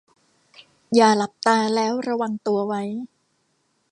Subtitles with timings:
[0.95, 2.83] อย่าหลับตาแล้วระวังตัวไว้